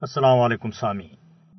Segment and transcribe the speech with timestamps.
[0.00, 1.06] السلام علیکم سامی۔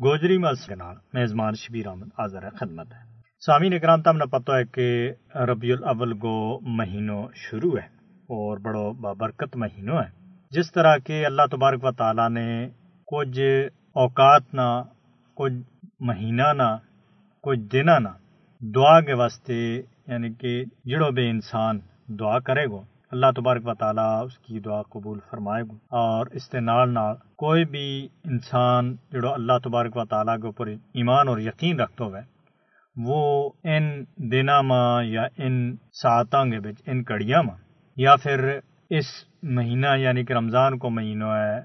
[0.03, 2.99] گوجری مل نال میزبان شبیر احمد حاضر خدمت ہے۔
[3.45, 8.57] سامی نے کرام تم نے پتہ ہے کہ ربیع الاول کو مہینوں شروع ہے اور
[8.57, 12.69] بڑو بابرکت مہینوں ہے۔ جس طرح کہ اللہ تبارک و تعالی نے
[13.07, 13.39] کچھ
[13.93, 14.83] اوقات نہ،
[15.35, 15.53] کچھ
[15.99, 16.77] مہینہ نہ،
[17.41, 18.09] کچھ دن نہ
[18.59, 24.25] دعا کے واسطے یعنی کہ جڑو بے انسان دعا کرے گو۔ اللہ تبارک و تعالیٰ
[24.25, 27.87] اس کی دعا قبول فرمائے گا۔ اور اس کے نال نال کوئی بھی
[28.23, 32.21] انسان جڑو اللہ تبارک و تعالیٰ کے اوپر ایمان اور یقین رکھتا ہوئے،
[32.95, 37.55] وہ ان دنوں میں یا ان ساعتوں کے بچ ان کڑیاں میں
[37.97, 38.47] یا پھر
[38.91, 39.05] اس
[39.55, 41.59] مہینہ یعنی کہ رمضان کو مہینہ ہے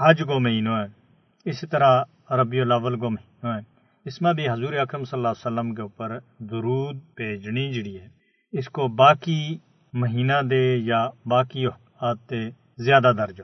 [0.00, 2.02] حج کو مہینہ ہے اسی طرح
[2.36, 3.60] ربیع الاول کو مہینہ ہے
[4.06, 6.18] اس میں بھی حضور اکرم صلی اللہ علیہ وسلم کے اوپر
[6.50, 8.08] درود بھیجنی جڑی ہے،
[8.52, 9.56] اس کو باقی
[10.00, 12.34] مہینہ دے یا باقی اوقات
[12.78, 13.42] زیادہ درجہ۔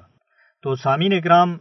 [0.64, 1.56] تو سامعین اکرام،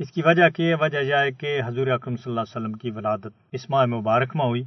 [0.00, 2.90] اس کی وجہ کی وجہ یہ ہے کہ حضور اکرم صلی اللہ علیہ وسلم کی
[2.90, 4.62] ولادت اس ماہ مبارک میں ہوئی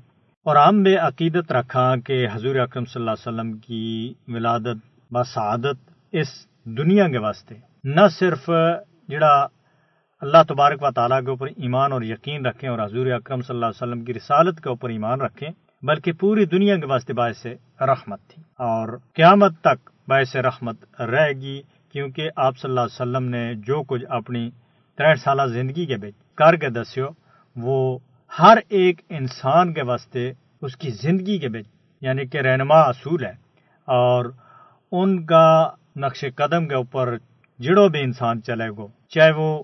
[0.45, 4.79] اور ہم بے عقیدت رکھا کہ حضور اکرم صلی اللہ علیہ وسلم کی ولادت
[5.11, 5.77] بسعادت
[6.13, 6.27] اس
[6.77, 8.49] دنیا کے واسطے، نہ صرف
[9.09, 9.35] جڑا
[10.21, 13.65] اللہ تبارک و تعالیٰ کے اوپر ایمان اور یقین رکھیں اور حضور اکرم صلی اللہ
[13.65, 15.49] علیہ وسلم کی رسالت کے اوپر ایمان رکھیں
[15.83, 17.45] بلکہ پوری دنیا کے واسطے باعث
[17.81, 23.29] رحمت تھی۔ اور قیامت تک باعث رحمت رہے گی کیونکہ آپ صلی اللہ علیہ وسلم
[23.29, 24.49] نے جو کچھ اپنی
[24.97, 27.01] تریٹ سالہ زندگی کے بچ کر کے دسو
[27.55, 27.99] وہ
[28.39, 31.65] ہر ایک انسان کے واسطے اس کی زندگی کے بچ
[32.01, 33.33] یعنی کہ رہنما اصول ہے۔
[33.85, 34.25] اور
[34.91, 37.17] ان کا نقش قدم کے اوپر
[37.59, 39.63] جڑو بھی انسان چلے گو، چاہے وہ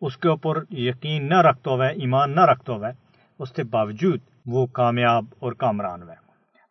[0.00, 3.07] اس کے اوپر یقین نہ رکھتا ہوئے، ایمان نہ رکھتا ہوئے
[3.38, 6.14] اس کے باوجود وہ کامیاب اور کامران ہوئے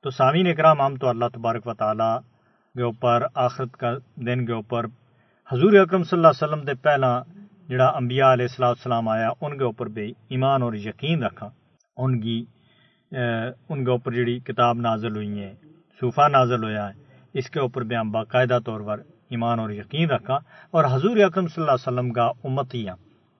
[0.03, 2.19] تو سامعین اکرام، ہم تو اللہ تبارک و تعالیٰ
[2.75, 4.85] کے اوپر، آخرت کا دن کے اوپر،
[5.49, 7.21] حضور اکرم صلی اللہ علیہ وسلم دے پہلا
[7.69, 11.49] جڑا انبیاء علیہ السلام السلام آیا، ان کے اوپر بھی ایمان اور یقین رکھا۔
[11.97, 12.45] ان کی
[13.69, 15.53] ان کے اوپر جڑی کتاب نازل ہوئی ہیں،
[15.99, 16.93] صوفہ نازل ہوا ہے،
[17.33, 20.35] اس کے اوپر بھی ہم باقاعدہ طور پر ایمان اور یقین رکھا۔
[20.71, 22.87] اور حضور اکرم صلی اللہ علیہ وسلم کا امت ہی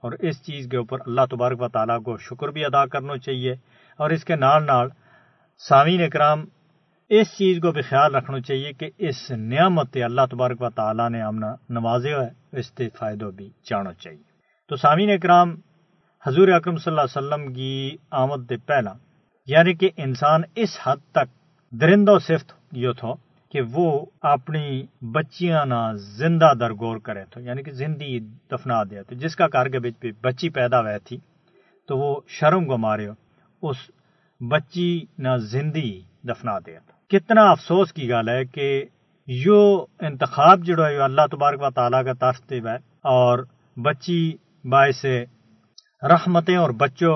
[0.02, 3.52] اور اس چیز کے اوپر اللہ تبارک و تعالیٰ کو شکر بھی ادا کرنا چاہیے
[4.00, 4.90] اور اس کے نال نال
[5.58, 6.46] سامعین اکرام
[7.10, 11.22] اس چیز کو بھی خیال رکھنا چاہیے کہ اس نعمت اللہ تبارک و تعالیٰ نے
[11.22, 14.24] ہم نوازے ہوئے اس کے فائدہ بھی جانا چاہیے۔
[14.70, 15.56] تو سامعین اکرام،
[16.26, 18.94] حضور اکرم صلی اللہ علیہ وسلم کی آمد دے پہلا
[19.46, 21.28] یعنی کہ انسان اس حد تک
[21.72, 23.14] درندہ صفت یہ تھا
[23.52, 28.20] کہ وہ اپنی بچیاں نہ زندہ درگور کرے تھے یعنی کہ زندگی
[28.52, 31.18] دفنا دیا تو، جس کا کار کے بچ پہ بچی پیدا ہوئی تھی
[31.90, 33.08] تو وہ شرم کو مارے
[33.64, 33.78] اس
[34.42, 38.86] بچی نہ زندگی دفنا دیا تھا کتنا افسوس کی گل ہے کہ
[39.28, 39.62] یو
[40.00, 42.76] انتخاب جڑو ہے اللہ تبارک و تعالیٰ کا طرف ہے
[43.10, 43.40] اور
[43.78, 44.22] بچی
[44.64, 45.06] باعث
[46.04, 47.16] رحمتیں اور بچوں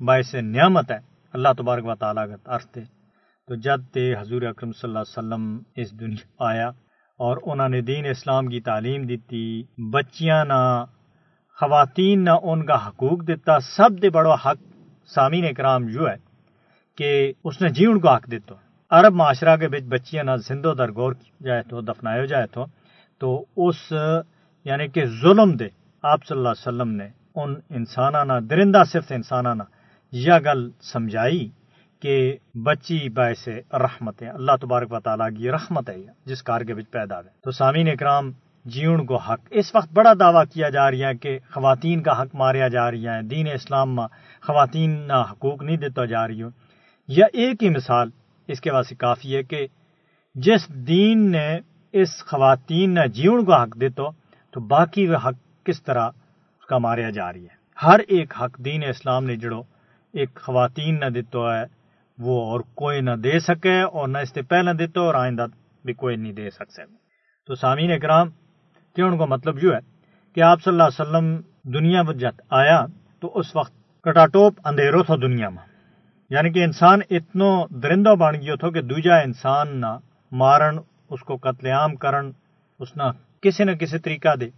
[0.00, 0.98] باعث نعمت ہے
[1.32, 2.78] اللہ تبارک و تعالیٰ کا طرف
[3.48, 6.68] تو جد تے حضور اکرم صلی اللہ علیہ وسلم اس دنیا آیا
[7.20, 10.84] اور انہوں نے دین اسلام کی تعلیم دیتی بچیاں نہ،
[11.58, 14.58] خواتین نہ ان کا حقوق دیتا سب دے بڑو حق
[15.14, 16.16] سامین اکرام جو ہے
[16.98, 18.54] کہ اس نے جیون کو حق دیتا
[18.90, 21.12] عرب معاشرہ کے بچ بچیاں نہ زندو در غور
[21.44, 22.64] جائے تو دفنایا جائے تو
[23.18, 23.92] تو اس
[24.64, 25.68] یعنی کہ ظلم دے
[26.02, 29.62] آپ صلی اللہ علیہ وسلم نے ان انسانہ درندہ صرف انسانہ
[30.12, 31.48] یہ گل سمجھائی۔
[32.00, 35.94] کہ بچی باعث رحمت ہے۔ اللہ تبارک و تعالیٰ کی رحمت ہے
[36.26, 38.32] جس کار کے بچ پیدا ہے تو سامعین اکرام،
[38.64, 42.34] جیون کو حق، اس وقت بڑا دعویٰ کیا جا رہا ہے کہ خواتین کا حق
[42.34, 44.06] ماریا جا رہی ہے۔ دین اسلام میں
[44.42, 46.48] خواتین نہ حقوق نہیں دیتا جا رہی ہو۔
[47.08, 48.10] یا ایک ہی مثال
[48.48, 49.66] اس کے واسطے کافی ہے کہ
[50.34, 51.58] جس دین نے
[51.92, 54.02] اس خواتین نہ جیون کو حق دیتا،
[54.50, 56.08] تو باقی وہ حق کس طرح
[56.58, 59.62] اس کا ماریا جا رہی ہے؟ ہر ایک حق دین اسلام نے جڑو،
[60.12, 61.77] ایک خواتین نہ دیتا ہے
[62.18, 65.46] وہ اور کوئی نہ دے سکے اور نہ اس سے پہلے دیتا اور آئندہ
[65.84, 66.84] بھی کوئی نہیں دے سکتے
[67.48, 68.30] تو سامعین اکرام
[68.96, 69.80] کہ ان کو مطلب جو ہے
[70.36, 71.36] کہ آپ صلی اللہ علیہ وسلم
[71.72, 72.84] دنیا میں جب آیا
[73.22, 73.72] تو اس وقت
[74.04, 75.66] کٹاٹوپ اندھیرو تھا دنیا میں
[76.30, 77.50] یعنی کہ انسان اتنو
[77.82, 79.96] درندہ بن گیا تھا کہ دوجا انسان نہ
[80.32, 80.78] مارن،
[81.10, 82.30] اس کو قتل عام کرن،
[82.80, 83.10] اس نہ
[83.42, 84.48] کسی نہ کسی طریقہ دے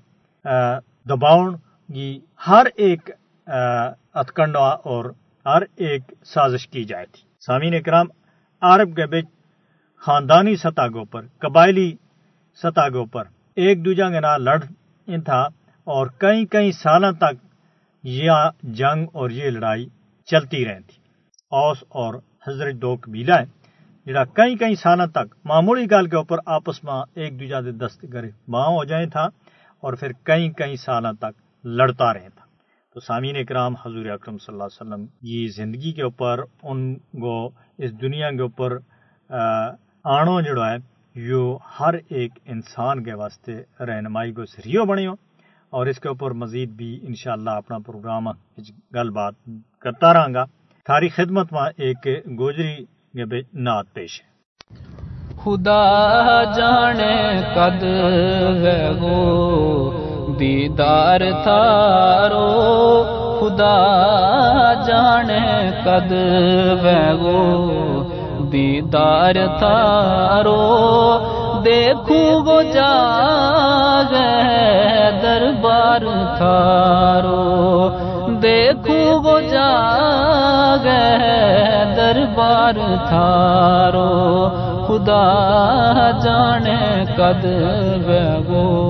[1.08, 1.54] دباؤن
[1.88, 2.10] گی
[2.46, 3.10] ہر ایک
[3.46, 5.04] اتکنڈا اور
[5.46, 8.06] ہر ایک سازش کی جائے تھی۔ سامعین اکرام
[8.62, 9.28] عرب کے بچ
[10.02, 11.90] خاندانی سطح کے اوپر قبائلی
[12.62, 13.24] سطح کے اوپر
[13.56, 14.58] ایک دوجہ کے نام لڑ
[15.24, 15.40] تھا
[15.86, 17.38] اور کئی کئی سالوں تک
[18.04, 19.86] یہ جنگ اور یہ لڑائی
[20.28, 20.98] چلتی رہی تھی
[21.52, 22.14] اوس اور
[22.48, 23.44] حضرت دو قبیلہ ہے
[24.06, 28.04] جڑا کئی کئی سالوں تک معمولی گل کے اوپر آپس میں ایک دوجہ دے دست
[28.14, 29.24] گرے باؤں ہو جائے تھا
[29.82, 32.49] اور پھر کئی کئی سالوں تک لڑتا رہے تھا
[32.94, 37.34] تو سامعین اکرام، حضور اکرم صلی اللہ علیہ وسلم کی زندگی کے اوپر، ان کو
[37.78, 38.76] اس دنیا کے اوپر
[40.04, 40.76] آنو جڑو ہے،
[41.16, 41.42] یو
[41.80, 43.54] ہر ایک انسان کے واسطے
[43.86, 45.14] رہنمائی کو ذریعہ بنے ہو
[45.72, 48.28] اور اس کے اوپر مزید بھی انشاءاللہ اپنا پروگرام
[48.94, 49.34] گل بات
[49.82, 50.44] کرتا رہا گا
[50.86, 52.06] تھاری خدمت میں ایک
[52.38, 52.76] گوجری
[53.64, 54.28] نعت پیش ہے۔
[55.36, 55.82] خدا
[56.56, 57.14] جانے
[57.54, 57.84] قد
[60.40, 62.40] گو دیدار تھارو،
[63.40, 63.86] خدا
[64.86, 66.12] جانے کد
[66.82, 68.02] ویگو۔
[68.52, 70.56] دیدار تھارو،
[71.64, 72.92] دیکھو وہ جا
[74.10, 76.00] گئے دربار
[76.36, 77.88] تھارو۔
[78.42, 79.70] دیکھو وہ جا
[80.84, 84.48] گئے دربار تھارو۔
[84.86, 85.50] خدا
[86.22, 87.44] جانے کد
[88.06, 88.89] ویگو۔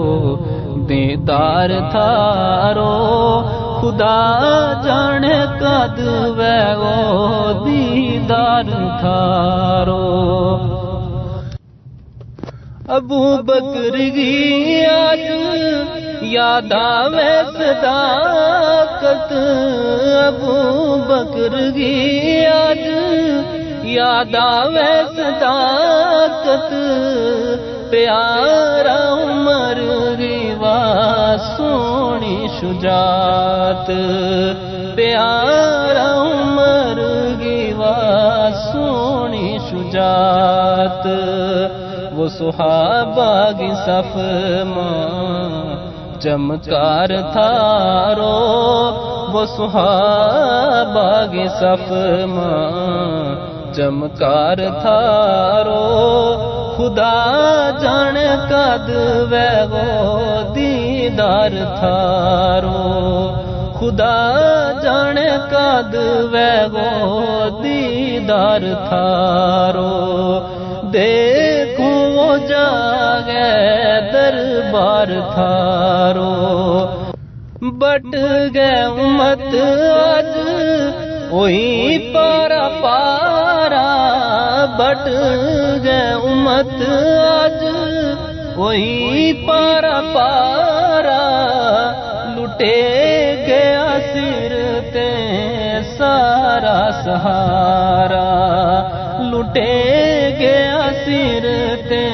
[0.76, 3.43] دیدار تھارو،
[3.81, 4.40] خدا
[4.84, 5.25] جان
[5.61, 5.99] کد
[6.38, 10.11] ویگو دیدار تھارو۔
[12.88, 15.31] ابو بکر گی آج
[16.22, 19.32] یاد آوے صداقت۔
[20.26, 22.90] ابو بکر گی آج
[23.82, 26.75] یاد آوے صداقت۔
[27.90, 29.78] پیارا عمر
[30.19, 33.90] ریوا سونی شجاعت۔
[34.96, 36.98] پیارا عمر
[37.38, 41.06] ریوا سونی شجاعت۔
[42.12, 44.16] وہ صحابہ کی صف
[44.66, 45.90] ماں
[46.20, 48.37] چمکار تھارو
[49.32, 51.92] وہ سہابا کی صف
[52.28, 53.34] ماں
[53.75, 55.81] چمکار تھارو
[56.80, 58.14] خدا جان
[58.50, 58.90] کد
[59.30, 63.30] ویگو دیدار تھارو۔
[63.80, 64.32] خدا
[64.82, 65.16] جان
[65.50, 65.94] کد
[66.32, 70.40] ویگو دیدار تھارو۔
[70.92, 73.50] دیکھو جاگے
[74.12, 76.86] دربار تھارو۔
[77.60, 78.14] بٹ
[78.54, 79.54] گئے امت
[80.08, 80.60] آج
[81.30, 83.84] وہی پارا پارا
[84.78, 85.06] بٹ
[85.84, 86.82] گئے امت
[87.18, 87.64] آج۔
[88.56, 91.20] وہی پارا پارا
[92.36, 92.74] لٹے
[93.46, 95.08] گیا سر تے
[95.98, 98.26] سارا سہارا۔
[99.32, 99.72] لٹے
[100.38, 101.46] گیا سر
[101.88, 102.04] تے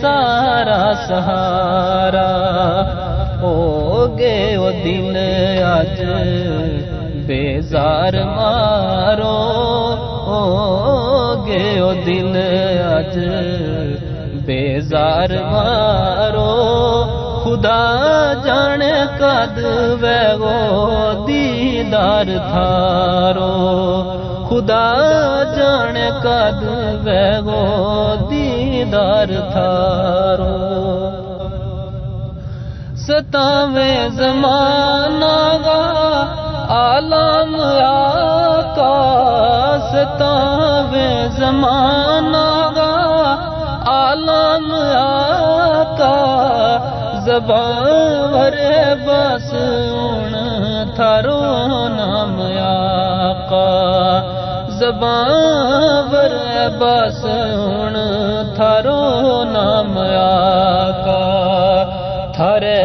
[0.00, 2.30] سارا سہارا۔
[3.40, 5.16] ہو گے وہ دن
[5.64, 6.02] آج۔
[7.28, 9.40] اج بیزار مارو۔
[10.26, 12.36] ہو گے وہ دن
[12.96, 13.18] اج
[14.46, 16.44] بیزار مارو۔
[17.44, 18.82] خدا جان
[19.18, 19.58] کد
[20.00, 23.48] ویگو دیدار تھارو۔
[24.48, 24.92] خدا
[25.56, 26.62] جان کد
[27.06, 30.58] ویگو دیدار تھارو۔
[32.96, 36.37] ستاویں زمانہ گا
[36.76, 38.96] عالم آقا
[39.92, 42.94] ستاویں زمانہ گا۔
[43.86, 46.16] عالم آقا
[47.26, 48.56] زبان ور
[49.06, 50.34] بس ان
[50.96, 51.40] تھارو
[51.88, 53.72] نام آقا
[54.78, 55.32] زبان
[56.12, 56.36] ور
[56.78, 57.96] بس ان
[58.56, 61.22] تھارو نام آقا
[62.36, 62.82] تھارے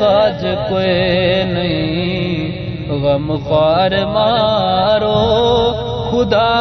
[0.00, 2.50] باج کوئی نہیں۔
[2.90, 5.16] غم خوار مارو،
[6.10, 6.60] خدا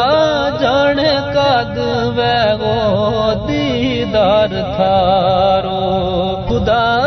[0.59, 0.97] جان
[1.33, 1.77] کد
[2.17, 5.79] ویگو دیدار تھارو۔
[6.49, 6.99] خدا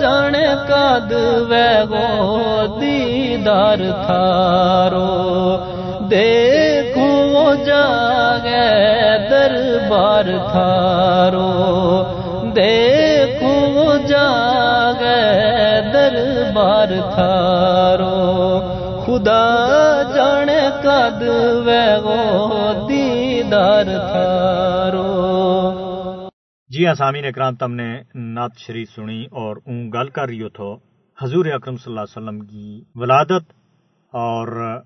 [0.00, 0.32] جان
[0.68, 1.12] کد
[1.48, 5.56] ویگو دیدار تھارو۔
[6.10, 6.57] دیکھو
[7.64, 12.04] جاگے دربار تھارو۔
[12.56, 15.22] دیکھو جاگے
[15.92, 18.58] دربار تھارو۔
[19.06, 20.48] خدا جان
[20.82, 21.22] کد
[21.66, 25.08] ویگو دیدار تھارو۔
[26.68, 30.76] جی ہاں سامعین اکرام، تم نے نعت شریف سنی اور اون گل کر رہی تھو
[31.22, 33.52] حضور اکرم صلی اللہ علیہ وسلم کی ولادت
[34.12, 34.76] اور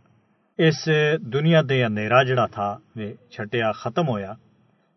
[0.58, 0.88] اس
[1.32, 4.32] دنیا دے اندھیرا جڑا تھا وہ چھٹیا ختم ہویا۔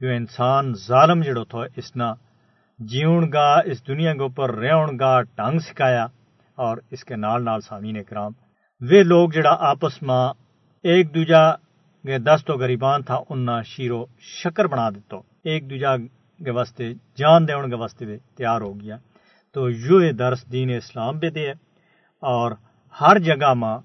[0.02, 2.04] جو انسان ظالم جڑو تھو، اس نہ
[2.80, 6.06] جیون گا، اس دنیا کے اوپر رہن گا ٹنگ سکھایا
[6.56, 8.32] اور اس کے نال نال سامعین اکرام
[8.82, 10.26] وہ لوگ جڑا آپس میں
[10.84, 11.52] ایک دوجا
[12.06, 15.98] کے دست و گریبان تھا، ان شیرو شکر بنا دیتو ایک دوجا
[16.46, 18.98] کے واسطے، جان دون کے واسطے بھی تیار ہو گیا۔
[19.54, 21.52] تو یہ درس دین اسلام پہ دے
[22.22, 22.52] اور
[23.02, 23.78] ہر جگہ ماں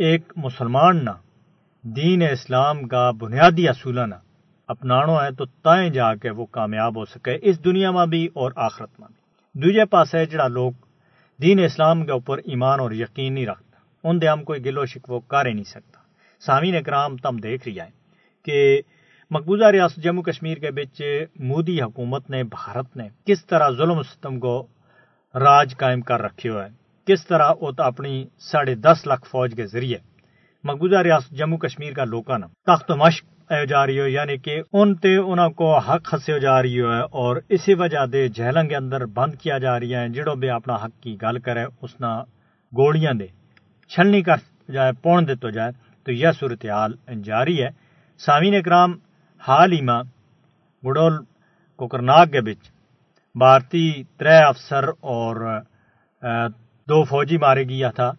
[0.00, 1.10] ایک مسلمان نہ،
[1.82, 4.14] دین اسلام کا بنیادی اصولہ نہ۔
[4.68, 8.52] اپناڑو ہے تو تائیں جا کے وہ کامیاب ہو سکے اس دنیا میں بھی اور
[8.56, 10.72] آخرت میں بھی۔ دوجے پاس ہے جڑا لوگ
[11.42, 15.20] دین اسلام کے اوپر ایمان اور یقین نہیں رکھتا ان دے ہم کوئی گلو شکو
[15.20, 16.00] کر ہی نہیں سکتا۔
[16.40, 17.90] سامعین اکرام، تم دیکھ رہی ہے
[18.44, 18.82] کہ
[19.30, 21.02] مقبوضہ ریاست جموں کشمیر کے بچ
[21.40, 24.66] مودی حکومت نے، بھارت نے کس طرح ظلم و ستم کو
[25.34, 29.98] راج قائم کر رکھے ہوئے کس طرح وہ اپنی ساڑھے دس لاکھ فوج کے ذریعے۔
[30.64, 34.94] مقبوضہ ریاست جموں کشمیر کا لوکا نا تخت مشق جا رہی ہو یعنی کہ ان
[34.94, 38.76] تے انہوں کو حق ہسے جا رہی ہو ہے اور اسی وجہ دے جہلنگ کے
[38.76, 42.20] اندر بند کیا جا رہی ہے جڑوں بھی اپنا حق کی گل کرے، اس نا
[42.72, 43.26] گوڑیاں دے
[43.90, 45.72] چھلنی کر جائے، پون دے تو جائے۔
[46.06, 46.92] تو یہ صورتحال
[47.24, 47.68] جاری ہے۔
[48.18, 48.92] سامعین اکرام،
[49.40, 50.02] حال ہی ماں
[50.84, 51.14] گڈول
[51.78, 52.68] کوکرناگ کے بچ
[53.34, 55.36] بھارتی ترے افسر اور
[56.90, 58.10] دو فوجی مارے گیا تھا،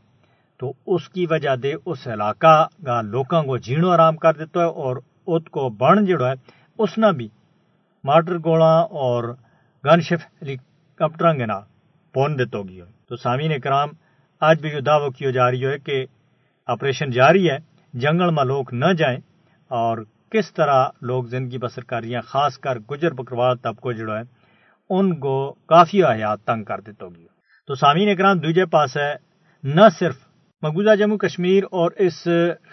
[0.59, 4.65] تو اس کی وجہ دے اس علاقہ کا لوگوں کو جھیڑو آرام کر دیتا ہے
[4.83, 4.95] اور
[5.27, 6.35] ات کو بن جڑا ہے،
[6.79, 7.27] اس نے بھی
[8.03, 9.23] مارٹر گوڑا اور
[9.83, 10.55] گن شپ ہیلی
[10.99, 11.59] کاپٹر کے نا
[12.15, 13.89] پون دیتا گیا تو سامعین کرام،
[14.41, 16.05] آج بھی جو دعوی کیا جا رہی ہے کہ
[16.69, 17.57] آپریشن جاری ہے،
[17.93, 19.19] جنگل میں لوگ نہ جائیں
[19.71, 19.97] اور
[20.31, 24.23] کس طرح لوگ زندگی بسر کر رہی ہیں، خاص کر گجر بکروال طبقہ جڑا ہے،
[24.89, 25.35] ان کو
[25.67, 27.30] کافی حیات تنگ کر دیتا گیا
[27.71, 29.13] تو سامعین اکرام دوجے پاس ہے
[29.63, 30.15] نہ صرف
[30.63, 32.15] مقبوضہ جموں کشمیر اور اس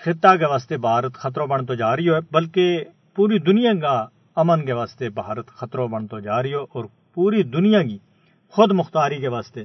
[0.05, 2.85] خطہ کے واسطے بھارت خطروں بن تو جا رہی ہو، بلکہ
[3.17, 3.95] پوری دنیا کا
[4.37, 7.99] امن کے واسطے بھارت خطروں بن تو جا رہی ہو اور پوری دنیا کی
[8.55, 9.65] خود مختاری کے واسطے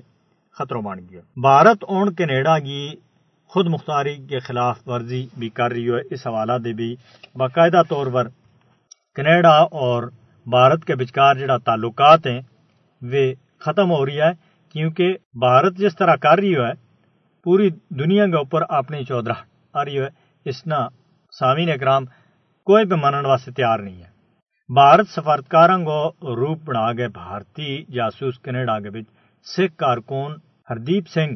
[0.57, 2.87] خطروں بن گیا بھارت اون کینیڈا کی
[3.51, 6.95] خود مختاری کے خلاف ورزی بھی کر رہی ہے اس حوالہ دے بھی
[7.35, 8.27] باقاعدہ طور پر
[9.15, 10.09] کینیڈا اور
[10.45, 12.41] بھارت کے بچکار جڑا تعلقات ہیں،
[13.01, 14.31] وہ ختم ہو رہی ہے۔
[14.75, 16.71] کیونکہ بھارت جس طرح کر رہی ہے،
[17.45, 19.33] پوری دنیا کے اوپر اپنی چودرا
[19.73, 20.07] آ رہی ہے،
[20.45, 20.87] اس نا
[21.33, 22.05] سامعین اکرام
[22.67, 24.11] کوئی بھی منن واسطے تیار نہیں ہے۔
[24.69, 25.97] بھارت سفارتکار کو
[26.35, 29.05] روپ بنا گئے بھارتی جاسوس کینیڈا کے بچ
[29.45, 30.35] سکھ کارکون
[30.69, 31.35] ہردیپ سنگھ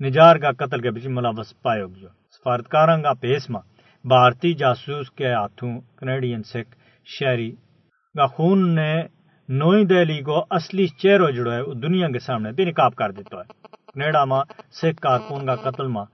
[0.00, 3.60] نجار کا قتل کے بچ ملوث پائے گیا سفارتکار کا پیس ماں
[4.04, 6.74] بھارتی جاسوس کے ہاتھوں کینیڈین سکھ
[7.06, 7.50] شہری
[8.14, 8.92] کا خون نے
[9.48, 13.44] نوئی دہلی کو اصلی چہرو جڑا ہے دنیا کے سامنے بے نقاب کر دیتا ہے۔
[13.94, 14.42] کینیڈا ماں
[14.80, 16.04] سکھ کارکن کا قتل ماں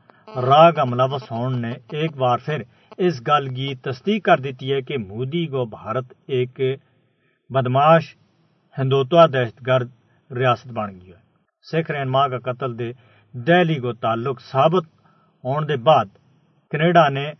[0.43, 2.63] راہ کا ملوث ہون نے ایک بار پھر
[2.99, 6.61] اس گل کی تصدیق کر دیتی ہے کہ مودی کو بھارت ایک
[7.51, 8.15] بدماش
[8.77, 9.91] ہندوتوا دہشت گرد
[10.31, 11.21] ریاست بن گئی ہے۔
[11.67, 12.93] سکھ رہنما کا قتل دے
[13.35, 14.87] دہلی کو تعلق ثابت
[15.45, 16.07] ہون دے بعد
[16.73, 17.31] کینیڈا نے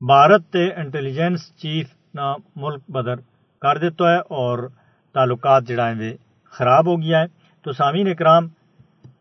[0.00, 3.20] بھارت تے انٹیلیجنس چیف نہ ملک بدر
[3.62, 4.68] کر دیتا ہے اور
[5.16, 6.12] تعلقات جڑا ہے
[6.52, 7.26] خراب ہو گیا ہے
[7.64, 8.48] تو سامعین اکرام،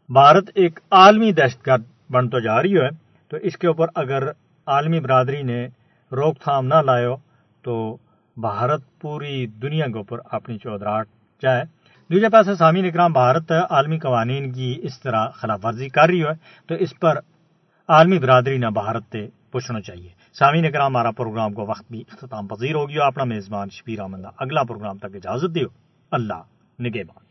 [0.10, 2.90] بھارت ایک عالمی دہشت گرد بن تو جا رہی ہے
[3.32, 4.30] تو اس کے اوپر اگر
[4.68, 5.66] عالمی برادری نے
[6.12, 7.08] روک تھام نہ لائے
[7.66, 7.98] تو
[8.38, 11.08] بھارت پوری دنیا کے اوپر اپنی چودراہٹ
[11.44, 11.64] جائے
[12.10, 16.34] دوسرے پاس سامعین اکرام، بھارت عالمی قوانین کی اس طرح خلاف ورزی کر رہی ہے
[16.68, 17.20] تو اس پر
[17.90, 20.10] عالمی برادری نہ بھارت سے پوچھنا چاہیے۔
[20.40, 24.26] سامعین اکرام، ہمارا پروگرام کو وقت بھی اختتام پذیر ہو گیا۔ اپنا میزبان شبیر احمد
[24.40, 25.68] اگلا پروگرام تک اجازت دیو۔
[26.16, 26.42] اللہ
[26.80, 27.25] نگے بان